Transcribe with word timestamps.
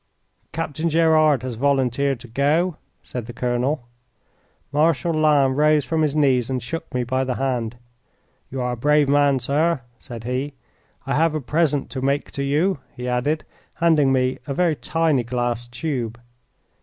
"Captain 0.51 0.89
Gerard 0.89 1.43
has 1.43 1.53
volunteered 1.53 2.19
to 2.21 2.27
go," 2.27 2.77
said 3.03 3.27
the 3.27 3.33
colonel. 3.33 3.87
Marshal 4.71 5.13
Lannes 5.13 5.55
rose 5.55 5.85
from 5.85 6.01
his 6.01 6.15
knees 6.15 6.49
and 6.49 6.63
shook 6.63 6.91
me 6.91 7.03
by 7.03 7.23
the 7.23 7.35
hand. 7.35 7.75
"You 8.49 8.61
are 8.61 8.71
a 8.71 8.75
brave 8.75 9.07
man, 9.07 9.37
sir," 9.37 9.81
said 9.99 10.23
he. 10.23 10.55
"I 11.05 11.13
have 11.13 11.35
a 11.35 11.39
present 11.39 11.91
to 11.91 12.01
make 12.01 12.31
to 12.31 12.41
you," 12.41 12.79
he 12.97 13.07
added, 13.07 13.43
handing 13.75 14.11
me 14.11 14.39
a 14.47 14.55
very 14.55 14.75
tiny 14.75 15.23
glass 15.23 15.67
tube. 15.67 16.19